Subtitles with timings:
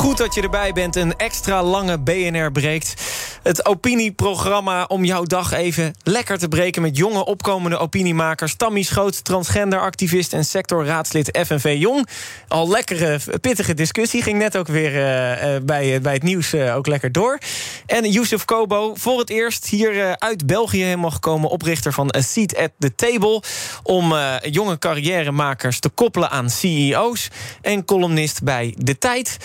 [0.00, 0.96] Goed dat je erbij bent.
[0.96, 2.94] Een extra lange BNR breekt.
[3.42, 6.82] Het opinieprogramma om jouw dag even lekker te breken...
[6.82, 8.54] met jonge opkomende opiniemakers.
[8.54, 12.08] Tammy Schoot, transgenderactivist en sectorraadslid FNV Jong.
[12.48, 14.22] Al lekkere, pittige discussie.
[14.22, 17.38] Ging net ook weer uh, bij, bij het nieuws ook lekker door.
[17.86, 21.50] En Youssef Kobo, voor het eerst hier uit België helemaal gekomen...
[21.50, 23.42] oprichter van A Seat at the Table...
[23.82, 27.28] om jonge carrièremakers te koppelen aan CEO's...
[27.62, 29.36] en columnist bij De Tijd...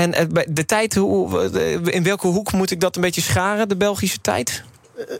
[0.00, 0.96] En de tijd,
[1.84, 4.64] in welke hoek moet ik dat een beetje scharen, de Belgische tijd?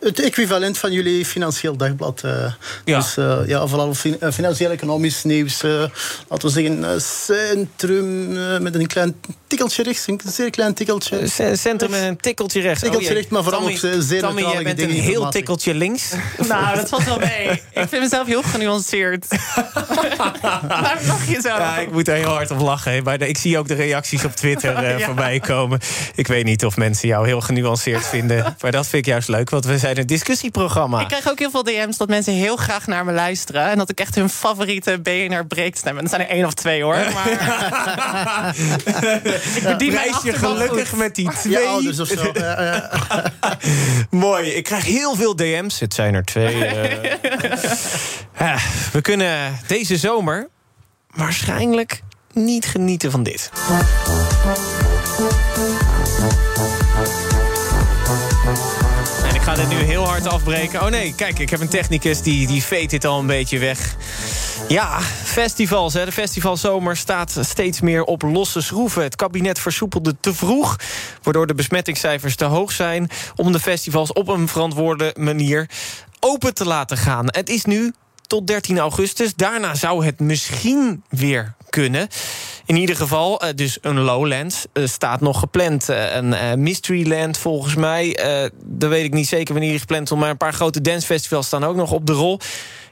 [0.00, 2.22] Het equivalent van jullie financieel dagblad.
[2.24, 2.52] Uh,
[2.84, 2.98] ja.
[2.98, 3.94] Dus uh, ja, vooral
[4.32, 5.62] financieel-economisch nieuws.
[5.62, 5.84] Uh,
[6.28, 9.14] laten we zeggen, centrum met een klein
[9.46, 10.06] tikkeltje rechts.
[10.06, 11.26] Een zeer klein tikkeltje.
[11.56, 12.80] centrum met een tikkeltje rechts.
[12.80, 16.12] Tikkeltje oh, rechts, maar vooral Tommy, op zeer Tommy, jij bent een heel tikkeltje links.
[16.48, 17.50] nou, dat valt wel mee.
[17.50, 19.26] Ik vind mezelf heel genuanceerd.
[20.68, 21.48] Waarom lach je zo?
[21.48, 23.02] Ja, ik moet er heel hard op lachen.
[23.02, 25.06] Maar ik zie ook de reacties op Twitter ja.
[25.06, 25.80] voorbij komen.
[26.14, 28.56] Ik weet niet of mensen jou heel genuanceerd vinden.
[28.60, 31.00] Maar dat vind ik juist leuk, want we zijn een discussieprogramma.
[31.00, 33.70] Ik krijg ook heel veel DM's dat mensen heel graag naar me luisteren.
[33.70, 36.02] En dat ik echt hun favoriete BNR breekstem ben.
[36.02, 36.96] Dat zijn er één of twee hoor.
[37.14, 37.28] Maar...
[39.84, 41.52] ik je gelukkig met die twee.
[41.52, 42.32] Ja, of zo.
[44.26, 44.50] Mooi.
[44.50, 45.80] Ik krijg heel veel DM's.
[45.80, 46.56] Het zijn er twee.
[46.56, 46.62] Uh...
[48.92, 50.48] we kunnen deze zomer
[51.10, 53.50] waarschijnlijk niet genieten van dit.
[59.50, 60.82] Ik ga dit nu heel hard afbreken.
[60.82, 63.96] Oh nee, kijk, ik heb een technicus die, die veet dit al een beetje weg.
[64.68, 65.94] Ja, festivals.
[65.94, 66.04] Hè.
[66.04, 69.02] De festivalzomer staat steeds meer op losse schroeven.
[69.02, 70.76] Het kabinet versoepelde te vroeg...
[71.22, 73.10] waardoor de besmettingscijfers te hoog zijn...
[73.36, 75.70] om de festivals op een verantwoorde manier
[76.20, 77.26] open te laten gaan.
[77.26, 77.92] Het is nu
[78.26, 79.34] tot 13 augustus.
[79.34, 82.08] Daarna zou het misschien weer kunnen.
[82.70, 85.90] In ieder geval, uh, dus een Lowlands uh, staat nog gepland.
[85.90, 88.18] Uh, een Mysteryland volgens mij.
[88.64, 90.16] dat weet ik niet zeker wanneer die gepland is.
[90.16, 92.38] Maar een paar grote dancefestivals staan ook nog op de rol.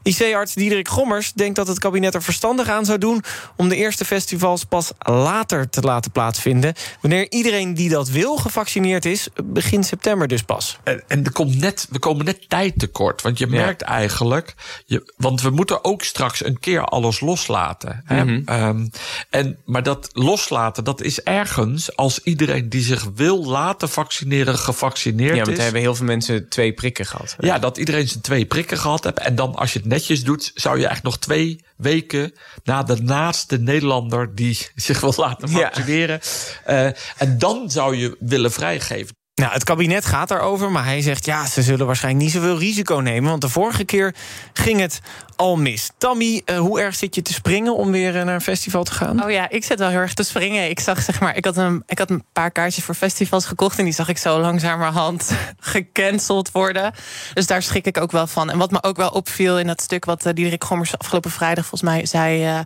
[0.02, 3.22] IC-arts Diederik Gommers denkt dat het kabinet er verstandig aan zou doen...
[3.56, 6.74] om de eerste festivals pas later te laten plaatsvinden.
[7.00, 10.78] Wanneer iedereen die dat wil gevaccineerd is, begin september dus pas.
[10.84, 13.22] En, en er komt net, we komen net tijd tekort.
[13.22, 14.54] Want je merkt eigenlijk...
[14.86, 18.02] Je, want we moeten ook straks een keer alles loslaten.
[18.04, 18.24] Hè?
[18.24, 18.90] Mm -hmm.
[19.30, 21.96] en, maar dat loslaten, dat is ergens...
[21.96, 25.36] als iedereen die zich wil laten vaccineren, gevaccineerd is.
[25.36, 25.62] Ja, want is.
[25.62, 27.36] hebben heel veel mensen twee prikken gehad.
[27.38, 29.18] Ja, dat iedereen zijn twee prikken gehad heeft.
[29.18, 32.32] En dan als je het netjes doet, zou je eigenlijk nog twee weken
[32.64, 36.20] na de naaste Nederlander die zich wil laten vaccineren.
[36.66, 36.86] Ja.
[36.86, 39.16] Uh, en dan zou je willen vrijgeven.
[39.34, 41.24] Nou, het kabinet gaat daarover, maar hij zegt...
[41.24, 43.30] ja, ze zullen waarschijnlijk niet zoveel risico nemen...
[43.30, 44.14] want de vorige keer
[44.52, 45.00] ging het
[45.38, 45.90] al mis.
[45.98, 48.92] Tammy, uh, hoe erg zit je te springen om weer uh, naar een festival te
[48.92, 49.24] gaan?
[49.24, 50.70] Oh ja, ik zit wel heel erg te springen.
[50.70, 53.78] Ik zag, zeg maar, ik had een, ik had een paar kaartjes voor festivals gekocht...
[53.78, 56.92] en die zag ik zo langzamerhand gecanceld worden.
[57.34, 58.50] Dus daar schrik ik ook wel van.
[58.50, 60.04] En wat me ook wel opviel in dat stuk...
[60.04, 62.64] wat uh, Diederik Gommers afgelopen vrijdag volgens mij zei...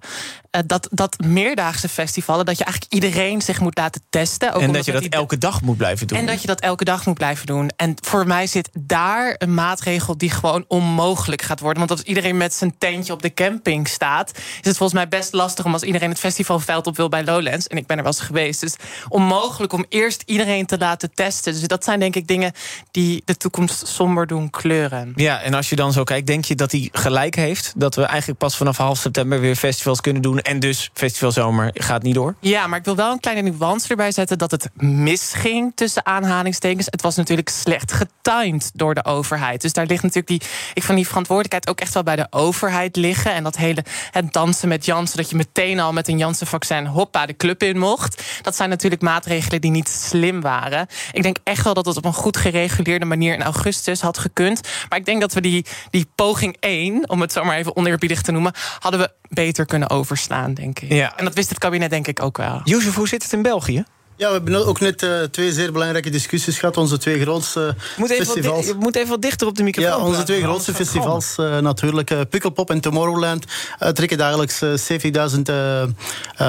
[0.66, 4.52] dat, dat meerdaagse festivalen, dat je eigenlijk iedereen zich moet laten testen.
[4.52, 6.18] Ook en dat je dat elke dag moet blijven doen.
[6.18, 7.70] En dat je dat elke dag moet blijven doen.
[7.76, 11.78] En voor mij zit daar een maatregel die gewoon onmogelijk gaat worden.
[11.78, 15.32] Want als iedereen met zijn tentje op de camping staat, is het volgens mij best
[15.32, 17.66] lastig om als iedereen het festivalveld op wil bij Lowlands.
[17.66, 18.60] En ik ben er wel eens geweest.
[18.60, 18.76] Dus
[19.08, 21.52] onmogelijk om eerst iedereen te laten testen.
[21.52, 22.52] Dus dat zijn denk ik dingen
[22.90, 25.12] die de toekomst somber doen kleuren.
[25.16, 27.72] Ja, en als je dan zo kijkt, denk je dat hij gelijk heeft?
[27.76, 30.40] Dat we eigenlijk pas vanaf half september weer festivals kunnen doen.
[30.40, 32.34] En dus festivalzomer gaat niet door?
[32.40, 36.50] Ja, maar ik wil wel een kleine nuance erbij zetten dat het misging tussen aanhalingen
[36.52, 39.60] het was natuurlijk slecht getimed door de overheid.
[39.60, 40.42] Dus daar ligt natuurlijk die.
[40.74, 42.51] Ik van die verantwoordelijkheid ook echt wel bij de overheid
[42.93, 43.34] liggen.
[43.34, 47.26] En dat hele het dansen met Janssen, dat je meteen al met een Janssen-vaccin hoppa
[47.26, 48.22] de club in mocht.
[48.43, 50.87] Dat zijn natuurlijk maatregelen die niet slim waren.
[51.12, 54.60] Ik denk echt wel dat het op een goed gereguleerde manier in augustus had gekund.
[54.88, 58.22] Maar ik denk dat we die, die poging 1, om het zo maar even oneerbiedig
[58.22, 60.93] te noemen, hadden we beter kunnen overslaan, denk ik.
[60.93, 61.16] Ja.
[61.16, 62.60] En dat wist het kabinet denk ik ook wel.
[62.64, 63.84] Jozef, hoe zit het in België?
[64.22, 66.76] Ja, we hebben ook net uh, twee zeer belangrijke discussies gehad.
[66.76, 68.66] Onze twee grootste moet festivals.
[68.66, 69.92] je moet even wat dichter op de microfoon.
[69.92, 72.10] Ja, onze twee grootste festivals uh, natuurlijk.
[72.10, 73.44] Uh, Pukkelpop en Tomorrowland
[73.92, 75.42] trekken dagelijks 70.000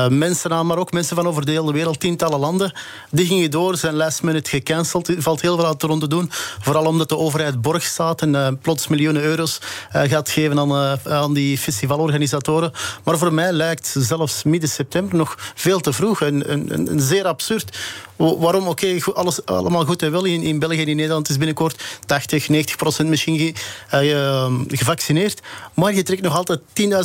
[0.09, 0.65] mensen aan.
[0.65, 2.73] Maar ook mensen van over de hele wereld, tientallen landen.
[3.11, 5.07] Die gingen door, zijn last minute gecanceld.
[5.07, 6.31] Er valt heel veel aan te rond te doen.
[6.59, 9.59] Vooral omdat de overheid borg staat en plots miljoenen euro's
[9.91, 12.71] gaat geven aan, aan die festivalorganisatoren.
[13.03, 16.21] Maar voor mij lijkt zelfs midden september nog veel te vroeg.
[16.21, 18.67] Een, een, een zeer absurd juist Waarom?
[18.67, 20.25] Oké, alles allemaal goed en wel.
[20.25, 23.53] In, in België en in Nederland is binnenkort 80, 90 procent misschien ge,
[24.03, 25.41] uh, gevaccineerd.
[25.73, 26.59] Maar je trekt nog altijd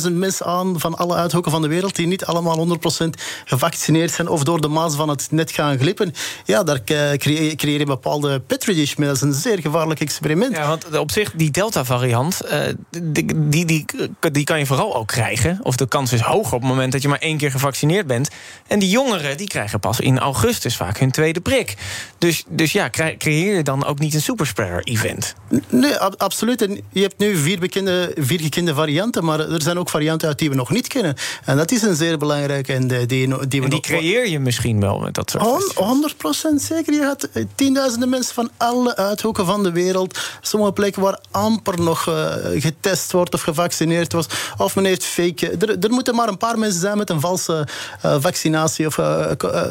[0.05, 4.11] 10.000 mensen aan van alle uithoeken van de wereld die niet allemaal 100 procent gevaccineerd
[4.11, 6.13] zijn of door de maas van het net gaan glippen.
[6.45, 9.07] Ja, daar creëer, je bepaalde petri dish mee.
[9.07, 10.55] Dat is een zeer gevaarlijk experiment.
[10.55, 12.41] Ja, want op zich, die Delta-variant,
[12.89, 13.85] die, die, die,
[14.31, 15.59] die kan je vooral ook krijgen.
[15.63, 18.29] Of de kans is hoog op het moment dat je maar één keer gevaccineerd bent.
[18.67, 21.75] En die jongeren, die krijgen pas in augustus vaak hun tweede prik.
[22.17, 25.35] Dus, dus ja, creëer je dan ook niet een superspreader-event?
[25.69, 26.61] Nee, absoluut.
[26.61, 30.39] En je hebt nu vier, bekende, vier gekende varianten, maar er zijn ook varianten uit
[30.39, 31.15] die we nog niet kennen.
[31.45, 32.73] En dat is een zeer belangrijke.
[32.73, 36.61] En die, die, die, we die creëer je misschien wel met dat soort 100 procent
[36.61, 36.93] zeker.
[36.93, 40.19] Je gaat eh, tienduizenden mensen van alle uithoeken van de wereld.
[40.41, 44.33] Sommige plekken waar amper nog uh, getest wordt of gevaccineerd wordt.
[44.57, 45.49] Of men heeft fake.
[45.49, 47.67] Er, er moeten maar een paar mensen zijn met een valse
[48.05, 48.99] uh, vaccinatie of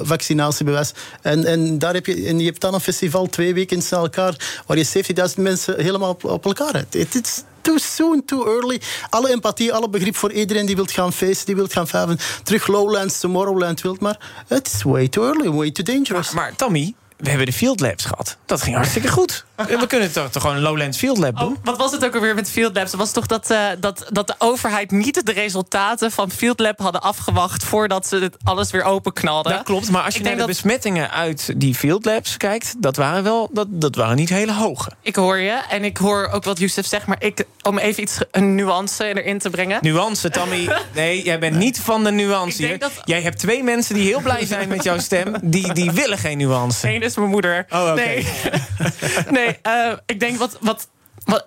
[0.03, 0.93] vaccinatiebewijs.
[1.23, 4.63] En, en, daar heb je, en je hebt dan een festival twee weken na elkaar
[4.67, 6.95] waar je 70.000 mensen helemaal op, op elkaar hebt.
[6.95, 8.81] Het is too soon, too early.
[9.11, 12.19] Alle empathie, alle begrip voor iedereen die wil gaan feesten, die wil gaan vijven.
[12.43, 16.31] Terug Lowlands, Tomorrowland wilt, maar het is way too early, way too dangerous.
[16.31, 18.37] Maar, maar Tommy, we hebben de Field Labs gehad.
[18.47, 19.47] Dat ging hartstikke goed.
[19.67, 21.53] We kunnen toch, toch gewoon een Lowlands Field Lab doen?
[21.53, 22.91] Oh, wat was het ook alweer met Field Labs?
[22.91, 26.79] Het was toch dat, uh, dat, dat de overheid niet de resultaten van Field Lab
[26.79, 27.65] hadden afgewacht...
[27.65, 29.53] voordat ze het alles weer openknalden?
[29.53, 32.75] Dat klopt, maar als je naar de besmettingen uit die Field Labs kijkt...
[32.79, 34.91] dat waren wel dat, dat waren niet hele hoge.
[35.03, 37.07] Ik hoor je en ik hoor ook wat Youssef zegt...
[37.07, 39.79] maar ik, om even iets, een nuance erin te brengen...
[39.81, 40.69] Nuance, Tammy.
[40.95, 42.77] Nee, jij bent niet van de nuance.
[42.79, 42.93] Dat...
[43.05, 45.35] Jij hebt twee mensen die heel blij zijn met jouw stem.
[45.43, 46.89] Die, die willen geen nuance.
[46.89, 47.67] Eén is mijn moeder.
[47.71, 48.27] Oh, Nee,
[49.31, 50.89] nee uh, ik denk wat, wat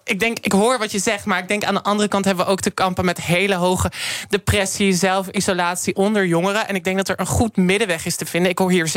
[0.03, 2.45] ik denk, ik hoor wat je zegt, maar ik denk aan de andere kant hebben
[2.45, 3.91] we ook te kampen met hele hoge
[4.29, 6.67] depressie, zelfisolatie onder jongeren.
[6.67, 8.51] En ik denk dat er een goed middenweg is te vinden.
[8.51, 8.91] Ik hoor hier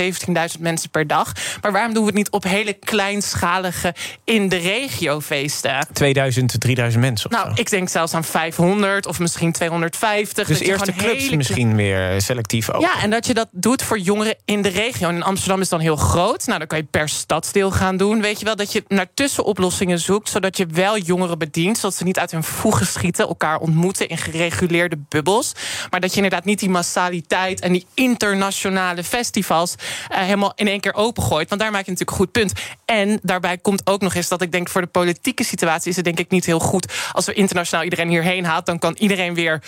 [0.56, 1.32] 17.000 mensen per dag.
[1.62, 3.94] Maar waarom doen we het niet op hele kleinschalige
[4.24, 5.86] in de regio feesten?
[5.92, 7.30] 2000, 3000 mensen.
[7.30, 10.46] nou, ik denk zelfs aan 500 of misschien 250.
[10.46, 12.80] Dus eerst de clubs misschien weer selectief ook.
[12.80, 15.08] Ja, en dat je dat doet voor jongeren in de regio.
[15.08, 16.46] En in Amsterdam is dan heel groot.
[16.46, 18.20] Nou, dan kan je per stadsdeel gaan doen.
[18.20, 21.76] Weet je wel, dat je naar tussenoplossingen zoekt, zodat je wel jongeren bedient.
[21.78, 25.52] Zodat ze niet uit hun voegen schieten, elkaar ontmoeten in gereguleerde bubbels.
[25.90, 29.74] Maar dat je inderdaad niet die massaliteit en die internationale festivals
[30.10, 31.48] uh, helemaal in één keer opengooit.
[31.48, 32.52] Want daar maak je natuurlijk een goed punt.
[32.84, 36.04] En daarbij komt ook nog eens dat ik denk voor de politieke situatie is het
[36.04, 36.92] denk ik niet heel goed.
[37.12, 39.62] Als we internationaal iedereen hierheen haalt, dan kan iedereen weer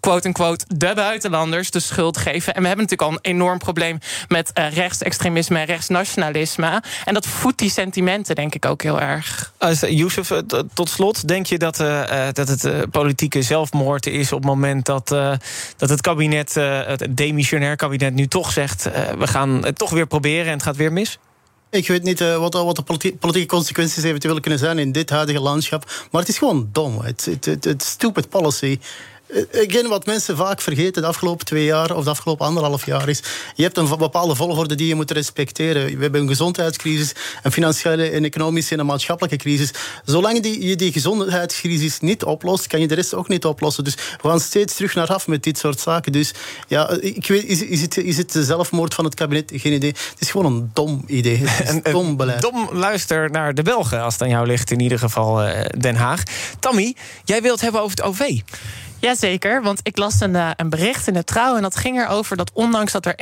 [0.00, 2.54] quote-unquote de buitenlanders de schuld geven.
[2.54, 6.82] En we hebben natuurlijk al een enorm probleem met uh, rechtsextremisme en rechtsnationalisme.
[7.04, 9.52] En dat voedt die sentimenten, denk ik ook heel erg.
[9.60, 10.30] Uh, Youssef,
[10.74, 14.86] tot slot, denk je dat, uh, dat het uh, politieke zelfmoord is op het moment
[14.86, 15.08] dat,
[15.76, 20.46] dat het kabinet, het demissionair kabinet, nu toch zegt: we gaan het toch weer proberen
[20.46, 21.18] en het gaat weer mis?
[21.70, 22.82] Ik weet niet wat, wat, de
[23.18, 26.06] politieke consequenties eventueel kunnen zijn in dit huidige landschap.
[26.10, 27.00] Maar het is gewoon dom.
[27.00, 27.26] Het
[27.62, 28.78] is stupid policy.
[29.32, 33.08] Eh, again, wat mensen vaak vergeten de afgelopen twee jaar of de afgelopen anderhalf jaar
[33.08, 33.22] is.
[33.54, 35.96] Je hebt een bepaalde volgorde die je moet respecteren.
[35.96, 37.12] We hebben een gezondheidscrisis,
[37.42, 39.70] een financiële, en economische en een maatschappelijke crisis.
[40.04, 43.84] Zolang die, je die gezondheidscrisis niet oplost, kan je de rest ook niet oplossen.
[43.84, 46.12] Dus we gaan steeds terug naar af met dit soort zaken.
[46.12, 46.32] Dus
[46.68, 49.52] ja, ik weet, is, is, het, is het de zelfmoord van het kabinet?
[49.54, 49.90] Geen idee.
[49.90, 51.42] Het is gewoon een dom idee.
[51.64, 52.42] een dom beleid.
[52.42, 55.96] Dom luister naar de Belgen, als het aan jou ligt, in ieder geval uh, Den
[55.96, 56.22] Haag.
[56.58, 58.40] Tammy, jij wilt hebben over het OV.
[59.02, 61.56] Jazeker, want ik las een, uh, een bericht in de trouw...
[61.56, 63.14] en dat ging erover dat ondanks dat er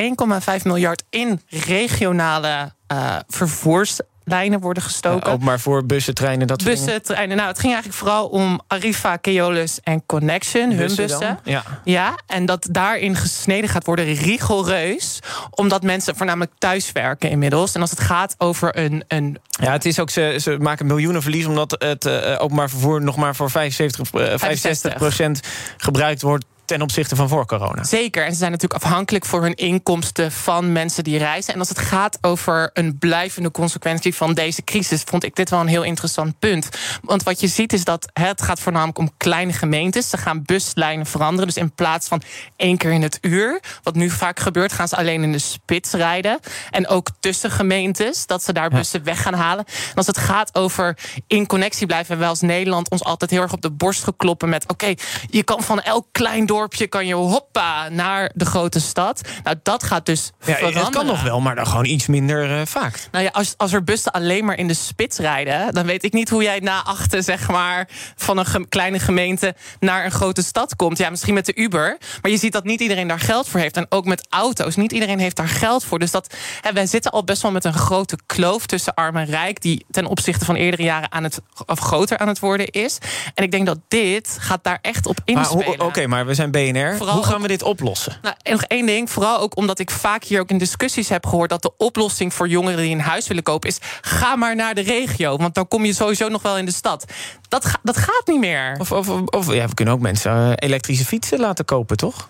[0.59, 1.03] 1,5 miljard...
[1.11, 5.33] in regionale uh, vervoers lijnen worden gestoken.
[5.33, 7.37] ook maar voor bussen, treinen, dat Bussen, treinen.
[7.37, 11.39] Nou, het ging eigenlijk vooral om Arriva, Keolis en Connection, hun bussen.
[11.45, 11.63] Ja.
[11.85, 15.19] ja, en dat daarin gesneden gaat worden rigoureus.
[15.51, 17.75] Omdat mensen voornamelijk thuiswerken inmiddels.
[17.75, 19.05] En als het gaat over een...
[19.09, 21.47] een ja, het is ook, ze, ze maken miljoenen verlies...
[21.47, 25.41] omdat het uh, openbaar vervoer nog maar voor 75, uh, 65 procent
[25.77, 27.85] gebruikt wordt ten opzichte van voor corona.
[27.85, 28.25] Zeker.
[28.25, 31.53] En ze zijn natuurlijk afhankelijk voor hun inkomsten van mensen die reizen.
[31.55, 35.61] En als het gaat over een blijvende consequentie van deze crisis, vond ik dit wel
[35.61, 36.69] een heel interessant punt.
[37.03, 40.09] Want wat je ziet is dat het gaat voornamelijk om kleine gemeentes.
[40.09, 41.47] Ze gaan buslijnen veranderen.
[41.47, 42.23] Dus in plaats van
[42.57, 45.93] één keer in het uur, wat nu vaak gebeurt, gaan ze alleen in de spits
[45.93, 46.39] rijden.
[46.71, 49.65] En ook tussen gemeentes, dat ze daar bussen weg gaan halen.
[49.65, 53.43] En als het gaat over in connectie blijven, hebben wij als Nederland ons altijd heel
[53.43, 54.95] erg op de borst gekloppen met: oké,
[55.31, 59.21] je kan van elk klein dorpje kan je hoppa naar de grote stad.
[59.45, 60.85] Nou, dat gaat dus ja, veranderen.
[60.85, 63.09] Het kan nog wel, maar dan gewoon iets minder uh, vaak.
[63.11, 66.13] Nou ja, als, als er bussen alleen maar in de spits rijden, dan weet ik
[66.13, 70.43] niet hoe jij na achter, zeg maar, van een ge kleine gemeente naar een grote
[70.43, 70.99] stad komt.
[70.99, 71.99] Ja, misschien met de Uber.
[72.23, 73.77] Maar je ziet dat niet iedereen daar geld voor heeft.
[73.77, 74.77] En ook met auto's.
[74.77, 75.99] Niet iedereen heeft daar geld voor.
[75.99, 79.27] Dus dat, hè, wij zitten al best wel met een grote kloof tussen arm en
[79.27, 82.99] rijk, die ten opzichte van eerdere jaren aan het, of groter aan het worden is.
[83.35, 85.81] En ik denk dat dit gaat daar echt op inspelen.
[85.81, 86.97] Oké, maar we zijn BNR.
[86.97, 88.19] Vooral hoe gaan ook, we dit oplossen?
[88.23, 89.11] Nou, en nog één ding.
[89.11, 92.49] Vooral ook omdat ik vaak hier ook in discussies heb gehoord dat de oplossing voor
[92.49, 95.37] jongeren die een huis willen kopen is: ga maar naar de regio.
[95.37, 97.05] Want dan kom je sowieso nog wel in de stad.
[97.49, 98.77] Dat, ga, dat gaat niet meer.
[98.81, 102.29] Of, of, of ja, we kunnen ook mensen uh, elektrische fietsen laten kopen, toch?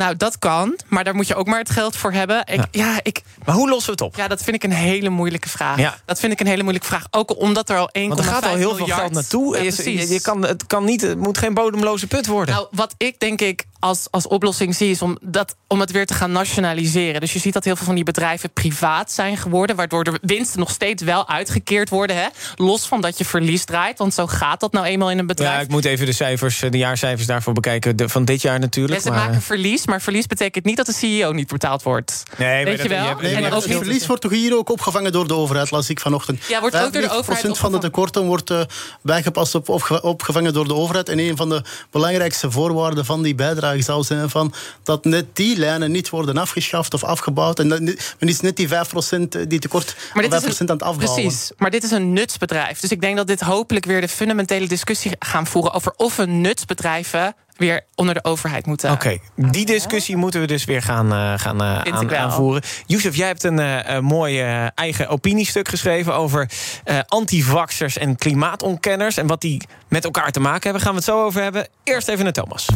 [0.00, 2.46] Nou, dat kan, maar daar moet je ook maar het geld voor hebben.
[2.46, 3.00] Ik, ja.
[3.02, 4.16] ik, maar hoe lossen we het op?
[4.16, 5.78] Ja, dat vind ik een hele moeilijke vraag.
[5.78, 5.98] Ja.
[6.04, 7.06] Dat vind ik een hele moeilijke vraag.
[7.10, 8.88] Ook omdat er al 1,5 Want er gaat al heel miljard...
[8.88, 9.56] veel geld naartoe.
[9.56, 12.54] Ja, je, je, kan, het, kan niet, het moet geen bodemloze put worden.
[12.54, 16.06] Nou, wat ik denk ik als, als oplossing zie, is om, dat, om het weer
[16.06, 17.20] te gaan nationaliseren.
[17.20, 20.58] Dus je ziet dat heel veel van die bedrijven privaat zijn geworden, waardoor de winsten
[20.58, 22.16] nog steeds wel uitgekeerd worden.
[22.16, 22.26] Hè?
[22.54, 23.98] Los van dat je verlies draait.
[23.98, 25.54] Want zo gaat dat nou eenmaal in een bedrijf.
[25.54, 27.96] Ja, ik moet even de cijfers, de jaarcijfers daarvoor bekijken.
[27.96, 29.02] De, van dit jaar natuurlijk.
[29.02, 32.22] Ja, ze maken verlies, maar verlies betekent niet dat de CEO niet betaald wordt.
[32.38, 33.14] Nee, Weet je wel?
[33.20, 36.00] Nee, en ook het verlies wordt toch hier ook opgevangen door de overheid, las ik
[36.00, 36.44] vanochtend.
[36.44, 37.58] Ja, wordt ook door de overheid.
[37.58, 38.60] van de tekorten wordt uh,
[39.02, 39.68] bijgepast op,
[40.02, 41.08] opgevangen door de overheid.
[41.08, 45.56] En een van de belangrijkste voorwaarden van die bijdrage zou zijn van dat net die
[45.56, 47.58] lijnen niet worden afgeschaft of afgebouwd.
[47.58, 48.72] En dat, men is net die 5%
[49.48, 51.22] die tekort maar dit 5% is een, aan het afbouwen.
[51.22, 52.80] Precies, maar dit is een nutsbedrijf.
[52.80, 56.40] Dus ik denk dat dit hopelijk weer de fundamentele discussie gaan voeren over of een
[56.40, 58.90] nutsbedrijven weer onder de overheid moeten.
[58.90, 59.50] Oké, okay.
[59.50, 62.62] die discussie moeten we dus weer gaan, uh, gaan uh, aan, aanvoeren.
[62.86, 64.40] Youssef, jij hebt een uh, mooi
[64.74, 66.50] eigen opiniestuk geschreven over
[67.06, 70.80] antivaxers en klimaatontkenners en wat die met elkaar te maken hebben.
[70.82, 71.66] Gaan we het zo over hebben.
[71.84, 72.68] Eerst even naar Thomas.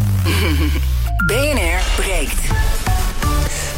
[1.27, 2.41] BNR breekt.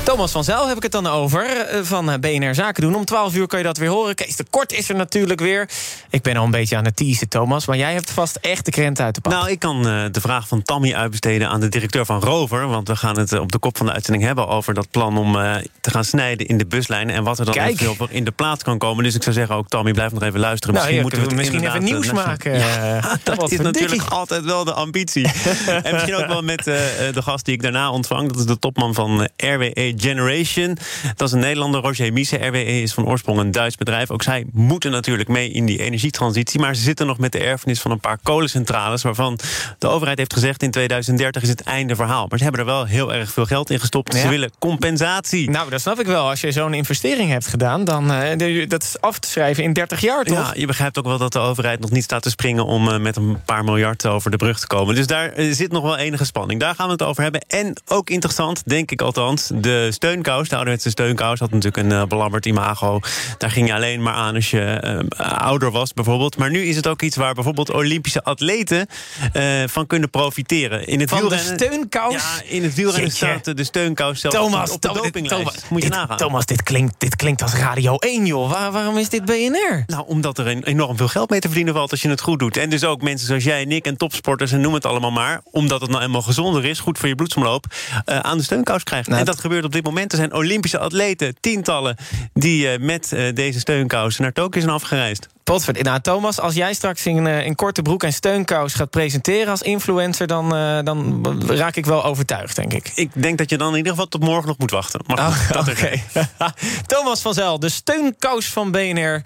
[0.06, 2.94] Thomas van Zijl heb ik het dan over, van BNR Zaken doen.
[2.94, 4.14] Om 12 uur kan je dat weer horen.
[4.14, 5.68] Kees de Kort is er natuurlijk weer.
[6.10, 7.66] Ik ben al een beetje aan het teasen, Thomas.
[7.66, 9.32] Maar jij hebt vast echt de krent uit de pak.
[9.32, 12.68] Nou, ik kan uh, de vraag van Tammy uitbesteden aan de directeur van Rover.
[12.68, 14.48] Want we gaan het uh, op de kop van de uitzending hebben...
[14.48, 17.14] over dat plan om uh, te gaan snijden in de buslijnen...
[17.14, 19.04] en wat er dan eventueel in de plaats kan komen.
[19.04, 20.74] Dus ik zou zeggen, ook Tammy, blijf nog even luisteren.
[20.74, 22.54] Nou, misschien moeten we, we misschien even nieuws maken.
[22.66, 25.26] Ja, dat is natuurlijk altijd wel de ambitie.
[25.82, 28.28] en misschien ook wel met de gast die ik daarna ontvang.
[28.28, 30.78] Dat is de topman van RWE Generation.
[31.16, 32.36] Dat is een Nederlander, Roger Miese.
[32.36, 34.10] RWE is van oorsprong een Duits bedrijf.
[34.10, 36.60] Ook zij moeten natuurlijk mee in die energietransitie.
[36.60, 39.02] Maar ze zitten nog met de erfenis van een paar kolencentrales...
[39.02, 39.38] waarvan
[39.78, 42.26] de overheid heeft gezegd in 2030 is het einde verhaal.
[42.26, 44.14] Maar ze hebben er wel heel erg veel geld in gestopt.
[44.14, 44.20] Ja.
[44.20, 45.50] Ze willen compensatie.
[45.50, 46.28] Nou, dat snap ik wel.
[46.28, 47.84] Als je zo'n investering hebt gedaan...
[47.84, 50.36] dan uh, dat is af te schrijven in 30 jaar, toch?
[50.36, 52.64] Ja, je begrijpt ook wel dat de overheid nog niet staat te springen...
[52.64, 54.94] om uh, met een paar miljard over de brug te komen.
[54.94, 56.60] Dus daar uh, zit nog wel enige spanning.
[56.60, 57.40] Daar gaan we het over hebben.
[57.48, 59.50] En ook interessant, denk ik althans...
[59.54, 61.38] de steunkous, de ouderwetse steunkous...
[61.38, 63.00] had natuurlijk een belabberd imago.
[63.38, 66.36] Daar ging je alleen maar aan als je ouder was, bijvoorbeeld.
[66.36, 68.86] Maar nu is het ook iets waar bijvoorbeeld Olympische atleten
[69.32, 70.86] uh, van kunnen profiteren.
[70.86, 72.12] In het van wielrennen, de steunkous?
[72.12, 75.28] Ja, in het wielrennen staat de steunkous zelfs Thomas, op de dopinglijst.
[75.28, 76.16] Thomas, Moet je dit, nagaan.
[76.16, 78.50] Thomas, dit klinkt, dit klinkt als Radio 1, joh.
[78.50, 79.84] Waar, waarom is dit BNR?
[79.86, 82.56] Nou, omdat er enorm veel geld mee te verdienen valt als je het goed doet.
[82.56, 85.40] En dus ook mensen zoals jij en ik en topsporters en noem het allemaal maar...
[85.50, 87.64] omdat het nou eenmaal gezonder is, goed voor je bloedsomloop...
[88.06, 89.08] Uh, aan de steunkous krijgt.
[89.08, 90.12] Nou, en dat gebeurt op dit moment.
[90.12, 91.96] Er zijn Olympische atleten, tientallen...
[92.32, 95.26] die uh, met deze steunkous naar Tokio zijn afgereisd.
[95.44, 95.82] Potverd.
[95.82, 99.62] Nou, Thomas, als jij straks in, uh, in korte broek en steunkous gaat presenteren als
[99.62, 102.92] influencer, dan, uh, dan raak ik wel overtuigd, denk ik.
[102.94, 105.00] Ik denk dat je dan in ieder geval tot morgen nog moet wachten.
[105.06, 106.02] Maar oh, dat okay.
[106.86, 109.22] Thomas van Zel, de steunkous van BNR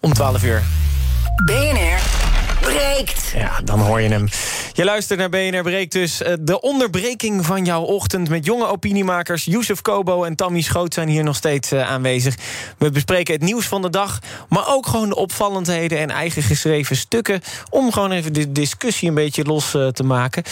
[0.00, 0.62] om 12 uur.
[1.44, 2.31] BNR
[2.62, 3.32] breekt.
[3.34, 4.28] Ja, dan hoor je hem.
[4.72, 6.22] Je luistert naar BNR Breekt dus.
[6.40, 9.44] De onderbreking van jouw ochtend met jonge opiniemakers...
[9.44, 12.34] Youssef Kobo en Tammy Schoot zijn hier nog steeds aanwezig.
[12.78, 14.18] We bespreken het nieuws van de dag...
[14.48, 17.40] maar ook gewoon de opvallendheden en eigen geschreven stukken...
[17.70, 20.42] om gewoon even de discussie een beetje los te maken.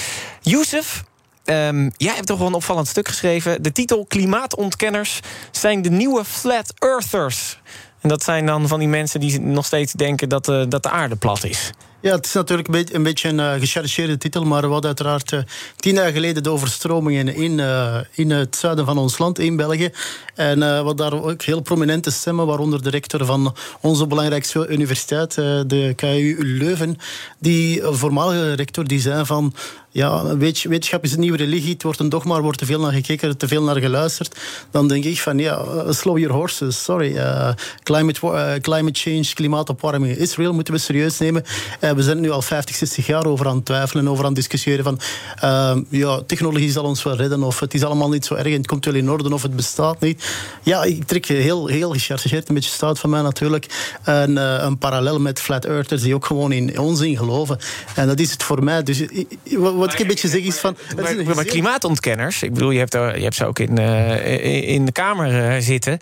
[0.40, 1.04] Youssef,
[1.44, 3.62] Um, jij hebt toch wel een opvallend stuk geschreven.
[3.62, 7.60] De titel Klimaatontkenners zijn de nieuwe Flat Earthers.
[8.00, 10.90] En dat zijn dan van die mensen die nog steeds denken dat de, dat de
[10.90, 11.72] aarde plat is.
[12.02, 14.86] Ja, het is natuurlijk een beetje een, beetje een uh, gechargeerde titel, maar we hadden
[14.86, 15.40] uiteraard uh,
[15.76, 19.90] tien jaar geleden de overstromingen in, uh, in het zuiden van ons land, in België.
[20.34, 25.92] En wat daar ook heel prominente stemmen, waaronder de rector van onze belangrijkste universiteit, de
[25.96, 26.96] KU Leuven,
[27.38, 29.54] die voormalige rector, die zei van
[29.90, 31.72] ja, wetenschap is een nieuwe religie.
[31.72, 34.36] Het wordt een dogma, er wordt te veel naar gekeken, te veel naar geluisterd.
[34.70, 37.16] Dan denk ik van, ja, slow your horses, sorry.
[37.82, 41.44] Climate, climate change, klimaatopwarming is real, moeten we serieus nemen.
[41.94, 44.84] We zijn nu al 50, 60 jaar over aan het twijfelen, over aan het discussiëren
[44.84, 45.00] van,
[45.88, 48.66] ja, technologie zal ons wel redden, of het is allemaal niet zo erg en het
[48.66, 50.30] komt wel in orde, of het bestaat niet.
[50.62, 53.66] Ja, ik trek heel, heel gechargeerd, een beetje stout van mij natuurlijk,
[54.04, 57.58] een, een parallel met flat earthers die ook gewoon in onzin geloven.
[57.94, 58.82] En dat is het voor mij.
[58.82, 59.04] Dus
[59.56, 60.76] wat ik een beetje zeg is van...
[61.34, 65.62] Maar, klimaatontkenners, ik bedoel, je hebt, je hebt ze ook in, uh, in de Kamer
[65.62, 65.98] zitten...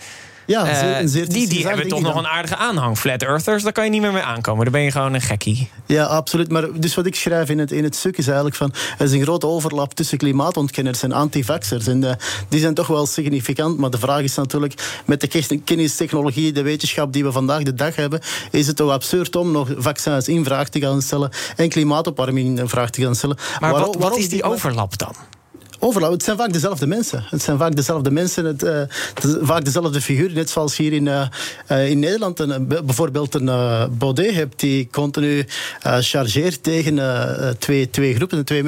[0.49, 2.99] Ja, uh, die, die hebben toch nog een aardige aanhang.
[2.99, 4.65] Flat Earthers, daar kan je niet meer mee aankomen.
[4.65, 5.71] Dan ben je gewoon een gekkie.
[5.87, 6.51] Ja, absoluut.
[6.51, 8.73] Maar dus wat ik schrijf in het, in het stuk is eigenlijk van...
[8.99, 11.87] er is een grote overlap tussen klimaatontkenners en antivaxers.
[11.87, 12.13] En uh,
[12.49, 13.79] die zijn toch wel significant.
[13.79, 17.97] Maar de vraag is natuurlijk, met de kennistechnologie, de wetenschap die we vandaag de dag
[17.97, 18.21] hebben...
[18.51, 21.31] is het toch absurd om nog vaccins in vraag te gaan stellen...
[21.57, 23.37] en klimaatopwarming in vraag te gaan stellen.
[23.61, 25.15] Maar wat, wat is die overlap dan?
[25.81, 26.11] Overal.
[26.11, 27.25] Het zijn vaak dezelfde mensen.
[27.31, 28.83] Het zijn vaak dezelfde mensen, het, uh,
[29.41, 30.35] vaak dezelfde figuren.
[30.35, 31.27] Net zoals hier in, uh,
[31.71, 33.45] uh, in Nederland een, bijvoorbeeld een
[33.99, 35.47] Baudet hebt die continu
[35.81, 36.99] chargeert tegen
[37.59, 38.37] twee, twee groepen.
[38.37, 38.63] De, twee,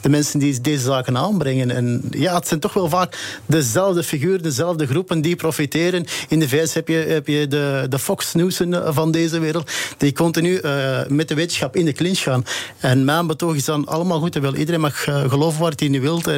[0.00, 1.70] de mensen die deze zaken aanbrengen.
[1.70, 6.06] En ja, het zijn toch wel vaak dezelfde figuren, dezelfde groepen die profiteren.
[6.28, 10.12] In de VS heb je, heb je de, de Fox News van deze wereld, die
[10.12, 10.60] continu
[11.08, 12.44] met de wetenschap in de clinch gaan.
[12.78, 14.56] En mijn betoog is dan allemaal goed en.
[14.56, 16.28] Iedereen mag geloven wat hij nu wilt.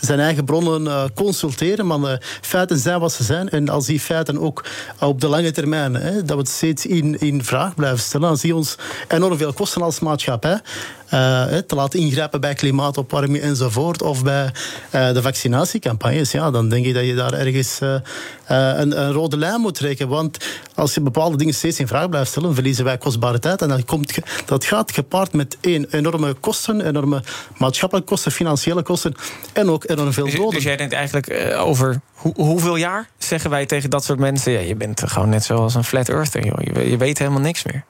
[0.00, 1.86] Zijn eigen bronnen uh, consulteren.
[1.86, 3.48] Maar de feiten zijn wat ze zijn.
[3.48, 4.64] En als die feiten ook
[4.98, 8.36] op de lange termijn, hè, dat we het steeds in, in vraag blijven stellen, dan
[8.36, 8.76] zie je ons
[9.08, 10.60] enorm veel kosten als maatschappij.
[11.14, 14.44] Uh, te laten ingrijpen bij klimaatopwarming enzovoort, of bij
[14.94, 19.60] uh, de vaccinatiecampagnes, ja, dan denk ik dat je daar ergens een, een, rode lijn
[19.60, 20.08] moet trekken.
[20.08, 20.38] Want
[20.74, 23.62] als je bepaalde dingen steeds in vraag blijft stellen, verliezen wij kostbare tijd.
[23.62, 27.22] En dat, komt, dat gaat gepaard met één, enorme kosten, enorme
[27.56, 29.14] maatschappelijke kosten, financiële kosten
[29.52, 30.54] en ook enorm veel dus- doden.
[30.54, 34.52] Dus, jij denkt eigenlijk over hoeveel jaar zeggen wij tegen dat soort mensen...
[34.52, 36.58] Ja, je bent gewoon net zoals een flat earther, joh.
[36.60, 37.84] Je, je weet helemaal niks meer.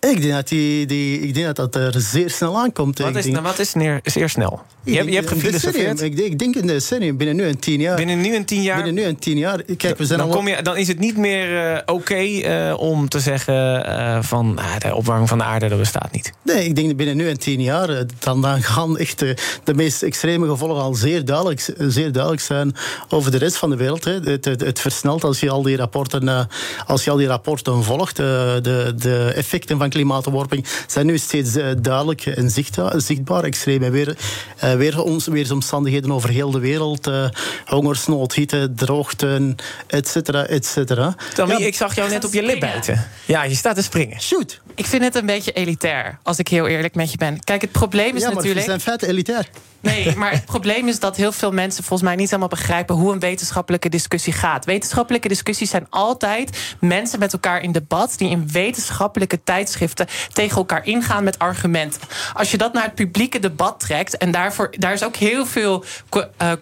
[0.00, 2.98] Ik denk dat, die, die, ik denk dat dat er zeer snel aankomt.
[2.98, 4.62] Wat is, nou, wat is neer, zeer snel?
[4.84, 6.00] Je, hebt, je hebt gefilosofeerd?
[6.00, 7.96] Ik, ik denk in de decennium, binnen nu en tien jaar.
[7.96, 8.76] Binnen nu en tien jaar?
[8.76, 9.62] Binnen nu en tien jaar.
[9.62, 12.80] Kijk, we zijn dan, kom je, dan is het niet meer uh, oké okay, uh,
[12.80, 16.32] om te zeggen uh, van uh, de opwarming van de aarde dat bestaat niet.
[16.42, 19.18] Nee, ik denk dat binnen nu en tien jaar dan, dan gaan echt
[19.64, 22.74] de meest extreme gevolgen al zeer duidelijk, zeer duidelijk zijn
[23.08, 24.04] over de rest van de wereld.
[24.04, 24.12] Hè.
[24.12, 26.48] Het, het, het, versnelt als je al die rapporten,
[26.86, 28.16] als je al die rapporten volgt.
[28.16, 33.00] de, de effecten van klimaatopwarming zijn nu steeds duidelijk en zichtbaar.
[33.00, 34.16] zichtbaar extreme weer,
[34.64, 37.08] uh, weer ons, weersomstandigheden over heel de wereld.
[37.08, 37.28] Uh,
[37.64, 39.54] hongersnood, hitte, droogte,
[39.86, 41.14] et cetera, et cetera.
[41.36, 43.08] Ja, ik zag jou net op je lip bijten.
[43.26, 44.20] Ja, je staat te springen.
[44.20, 44.60] Shoot!
[44.80, 47.44] Ik vind het een beetje elitair, als ik heel eerlijk met je ben.
[47.44, 48.66] Kijk, het probleem is ja, maar natuurlijk...
[48.66, 49.48] zijn feiten elitair.
[49.80, 53.12] Nee, maar het probleem is dat heel veel mensen volgens mij niet helemaal begrijpen hoe
[53.12, 54.64] een wetenschappelijke discussie gaat.
[54.64, 60.86] Wetenschappelijke discussies zijn altijd mensen met elkaar in debat die in wetenschappelijke tijdschriften tegen elkaar
[60.86, 62.00] ingaan met argumenten.
[62.32, 65.84] Als je dat naar het publieke debat trekt, en daarvoor, daar is ook heel veel
[66.16, 66.52] uh,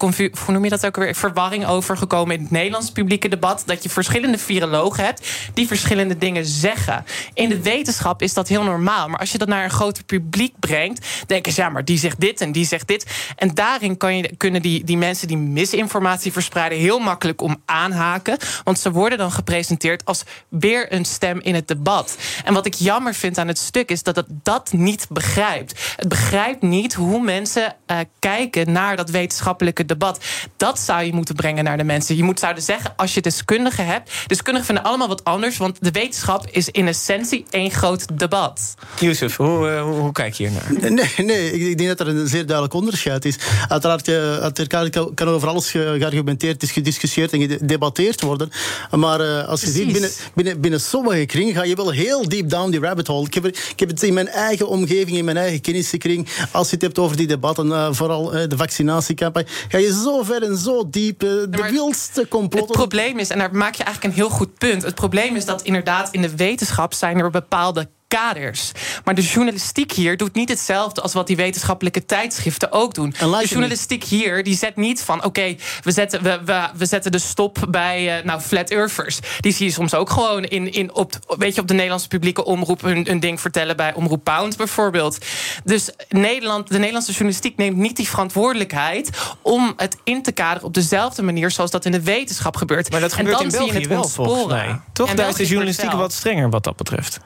[0.45, 3.83] hoe noem je dat ook weer, verwarring over gekomen in het Nederlands publieke debat, dat
[3.83, 7.05] je verschillende virologen hebt die verschillende dingen zeggen.
[7.35, 10.55] In de wetenschap is dat heel normaal, maar als je dat naar een groter publiek
[10.59, 13.07] brengt, denken ze ja, maar die zegt dit en die zegt dit.
[13.37, 18.37] En daarin kan je, kunnen die, die mensen die misinformatie verspreiden heel makkelijk om aanhaken.
[18.65, 22.17] Want ze worden dan gepresenteerd als weer een stem in het debat.
[22.45, 25.95] En wat ik jammer vind aan het stuk is dat het dat niet begrijpt.
[25.97, 30.25] Het begrijpt niet hoe mensen uh, kijken naar dat wetenschappelijke debat.
[30.57, 32.17] Dat zou je moeten brengen naar de mensen.
[32.17, 34.11] Je moet zouden zeggen, als je deskundigen hebt.
[34.27, 38.75] Deskundigen vinden allemaal wat anders, want de wetenschap is in essentie één groot debat.
[39.01, 40.91] Yusuf, hoe, uh, hoe, hoe, kijk je hier naar?
[40.93, 43.37] Nee, nee, ik denk dat er een zeer duidelijk onderscheid is.
[43.69, 48.51] Uiteraard uh, kan over alles geargumenteerd, is gediscussieerd en gedebatteerd worden.
[48.91, 52.51] Maar uh, als je ziet, binnen, binnen, binnen sommige kringen ga je wel heel deep
[52.51, 53.27] down die rabbit hole.
[53.27, 56.29] Ik heb, ik heb het in mijn eigen omgeving, in mijn eigen kennissenkring.
[56.53, 60.43] Als je het hebt over die debatten, uh, vooral de vaccinatiecampagne, ga je zo ver
[60.43, 61.21] en zo diep.
[61.21, 62.69] de wildste complotten.
[62.69, 64.83] Het probleem is, en daar maak je eigenlijk een heel goed punt.
[64.83, 67.78] Het probleem is dat inderdaad in de wetenschap zijn er bepaalde
[68.09, 68.73] kaders.
[69.05, 73.15] Maar de journalistiek hier doet niet hetzelfde als wat die wetenschappelijke tijdschriften ook doen.
[73.19, 77.19] De journalistiek hier die zet niet van oké, we, zetten, we, we, we zetten de
[77.19, 79.19] stop bij uh, nou, flat earthers.
[79.41, 82.45] Die zie je soms ook gewoon in, in op, weet je, op de Nederlandse publieke
[82.45, 85.19] omroep hun, hun ding vertellen bij Omroep Pound bijvoorbeeld.
[85.65, 89.11] Dus Nederland, de Nederlandse journalistiek neemt niet die verantwoordelijkheid
[89.43, 92.91] om het in te kaderen op dezelfde manier zoals dat in de wetenschap gebeurt.
[92.91, 94.81] Maar dat gebeurt in België wel volgens mij.
[94.93, 95.15] Toch?
[95.15, 97.21] Daar is de journalistiek wat strenger wat dat betreft.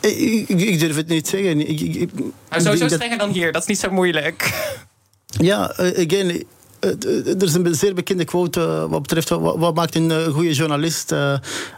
[0.00, 1.68] Ik, ik, durf het niet zeggen.
[1.68, 2.10] Ik, ik,
[2.50, 4.52] sowieso strenger dan hier, dat is niet zo moeilijk.
[5.26, 6.40] Ja, uh, again, eh,
[6.82, 11.14] er is een zeer bekende quote uh, wat betreft wat, maakt een uh, goede journalist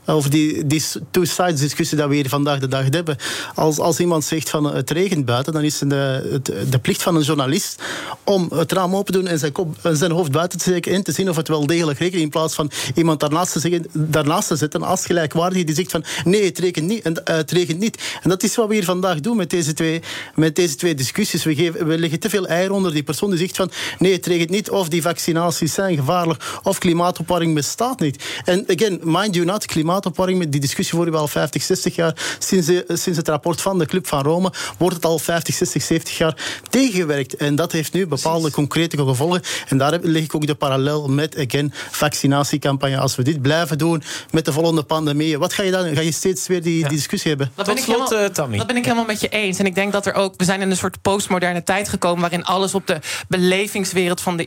[0.07, 3.17] over die, die two-sides discussie dat we hier vandaag de dag hebben.
[3.55, 6.41] Als, als iemand zegt van het regent buiten, dan is het de,
[6.71, 7.83] de plicht van een journalist
[8.25, 11.03] om het raam open te doen en zijn, kop, zijn hoofd buiten te steken en
[11.03, 12.23] te zien of het wel degelijk regent.
[12.23, 16.05] In plaats van iemand daarnaast te, zeggen, daarnaast te zetten als gelijkwaardige die zegt van
[16.25, 17.03] nee, het regent niet.
[17.03, 18.03] En, het regent niet.
[18.23, 20.03] En dat is wat we hier vandaag doen met deze twee,
[20.35, 21.45] met deze twee discussies.
[21.45, 24.27] We, geven, we leggen te veel eieren onder die persoon die zegt van nee, het
[24.27, 24.71] regent niet.
[24.71, 28.25] Of die vaccinaties zijn gevaarlijk of klimaatopwarming bestaat niet.
[28.45, 32.37] En again, mind you not, klimaatopwarming, die discussie voeren we al 50, 60 jaar.
[32.39, 35.83] Sinds, de, sinds het rapport van de Club van Rome wordt het al 50, 60,
[35.83, 37.37] 70 jaar tegengewerkt.
[37.37, 39.43] En dat heeft nu bepaalde concrete gevolgen.
[39.69, 42.99] En daar leg ik ook de parallel met, again, vaccinatiecampagne.
[42.99, 45.95] Als we dit blijven doen met de volgende pandemie, wat ga je dan?
[45.95, 46.89] Ga je steeds weer die, ja.
[46.89, 47.53] die discussie hebben?
[47.55, 48.57] Dat ben, ik slot, helemaal, Tammy.
[48.57, 49.59] dat ben ik helemaal met je eens.
[49.59, 52.45] En ik denk dat er ook, we zijn in een soort postmoderne tijd gekomen waarin
[52.45, 54.47] alles op de belevingswereld van de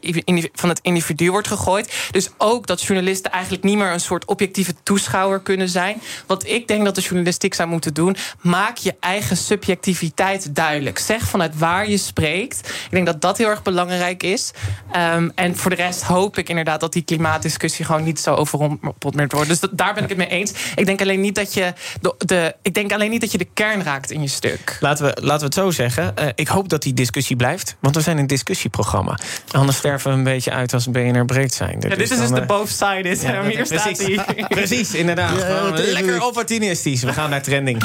[0.54, 2.10] van het individu wordt gegooid.
[2.12, 6.02] Dus ook dat journalisten eigenlijk niet meer een soort objectieve toeschouwer kunnen zijn.
[6.28, 11.00] Wat ik denk dat de journalistiek zou moeten doen, maak je eigen subjectiviteit duidelijk.
[11.00, 12.70] Zeg vanuit waar je spreekt.
[12.70, 14.52] Ik denk dat dat heel erg belangrijk is.
[14.96, 19.32] Um, en voor de rest hoop ik inderdaad dat die klimaatdiscussie gewoon niet zo overrompeld
[19.32, 19.48] wordt.
[19.48, 20.52] Dus daar ben ik het mee eens.
[20.76, 21.74] Ik denk alleen niet dat je
[22.20, 24.78] de, ik denk alleen niet dat je de kern raakt in je stuk.
[24.80, 26.14] Laten we, laten we het zo zeggen.
[26.20, 27.76] Uh, ik hoop dat die discussie blijft.
[27.80, 29.20] Want we zijn een discussieprogramma.
[29.52, 31.78] Anders sterven we beetje uit als BNR breekt zijn.
[31.80, 33.16] Ja, dit is dus de both side.
[33.22, 34.20] Ja, hier staat hij.
[34.48, 35.40] Precies, inderdaad.
[35.40, 37.04] Ja, lekker opportunistisch.
[37.04, 37.84] We gaan naar trending.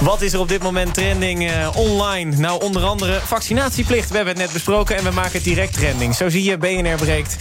[0.00, 2.36] Wat is er op dit moment trending uh, online?
[2.36, 4.10] Nou, onder andere vaccinatieplicht.
[4.10, 6.14] We hebben het net besproken en we maken het direct trending.
[6.14, 7.36] Zo zie je, BNR breekt.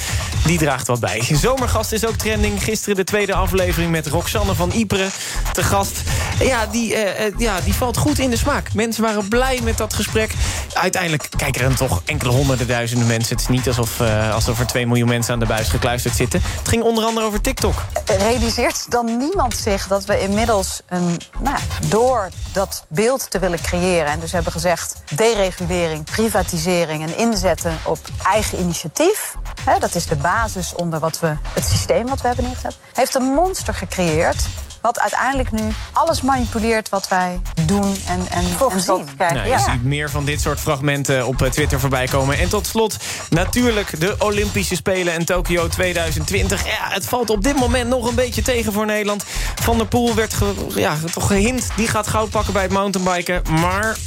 [0.45, 1.21] Die draagt wat bij.
[1.31, 2.63] Zomergast is ook trending.
[2.63, 5.13] Gisteren de tweede aflevering met Roxanne van Ypres
[5.53, 6.01] te gast.
[6.39, 8.73] Ja die, uh, ja, die valt goed in de smaak.
[8.73, 10.31] Mensen waren blij met dat gesprek.
[10.73, 13.35] Uiteindelijk kijken er toch enkele honderden duizenden mensen.
[13.35, 16.41] Het is niet alsof, uh, alsof er 2 miljoen mensen aan de buis gekluisterd zitten.
[16.57, 17.85] Het ging onder andere over TikTok.
[18.05, 24.11] Realiseert dan niemand zich dat we inmiddels een, nou, door dat beeld te willen creëren.
[24.11, 29.35] En dus hebben gezegd deregulering, privatisering en inzetten op eigen initiatief.
[29.61, 32.77] Hè, dat is de basis onder wat we, het systeem wat we hebben neergezet.
[32.93, 34.47] Heeft een monster gecreëerd
[34.81, 35.61] wat uiteindelijk nu
[35.93, 39.05] alles manipuleert wat wij doen en, en, en zien.
[39.17, 39.59] Nou, je ja.
[39.59, 42.37] ziet meer van dit soort fragmenten op eh, Twitter voorbij komen.
[42.37, 42.97] En tot slot
[43.29, 46.65] natuurlijk de Olympische Spelen in Tokio 2020.
[46.65, 49.23] Ja, het valt op dit moment nog een beetje tegen voor Nederland.
[49.61, 50.35] Van der Poel werd
[50.75, 53.41] ja, toch gehint, die gaat goud pakken bij het mountainbiken.
[53.49, 53.97] Maar...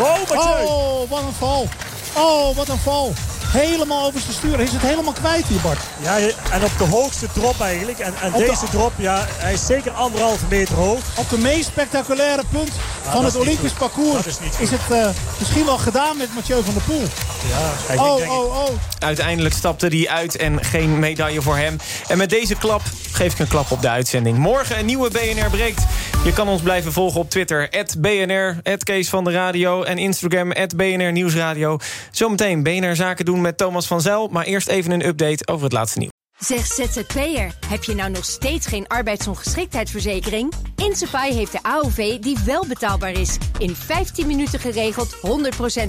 [0.00, 1.68] Oh, oh wat een val.
[2.12, 3.14] Oh, wat een val
[3.48, 4.54] helemaal over zijn stuur.
[4.54, 5.78] Hij is het helemaal kwijt hier, Bart.
[6.02, 6.18] Ja,
[6.50, 7.98] en op de hoogste drop eigenlijk.
[7.98, 10.98] En, en deze drop, ja, hij is zeker anderhalve meter hoog.
[11.16, 12.70] Op de meest spectaculaire punt
[13.02, 15.08] van het Olympisch parcours is, is, het uh,
[15.38, 17.04] misschien wel gedaan met Mathieu van der Poel.
[17.48, 18.68] Ja, oh, denk oh, oh.
[18.98, 21.76] Uiteindelijk stapte hij uit en geen medaille voor hem.
[22.08, 22.82] En met deze klap
[23.12, 24.38] geef ik een klap op de uitzending.
[24.38, 25.82] Morgen een nieuwe BNR breekt.
[26.24, 27.86] Je kan ons blijven volgen op Twitter.
[27.98, 29.82] BNR, Kees van de Radio.
[29.82, 31.78] En Instagram, BNR Nieuwsradio.
[32.10, 34.28] Zometeen BNR Zaken doen met Thomas van Zel.
[34.28, 36.12] Maar eerst even een update over het laatste nieuws.
[36.38, 40.52] Zeg ZZP'er, heb je nou nog steeds geen arbeidsongeschiktheidsverzekering?
[40.76, 43.38] Insafai heeft de AOV die wel betaalbaar is.
[43.58, 45.20] In 15 minuten geregeld, 100%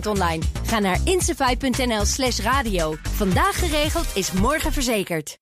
[0.07, 0.43] online.
[0.65, 2.95] Ga naar insafai.nl slash radio.
[3.15, 5.39] Vandaag geregeld is morgen verzekerd.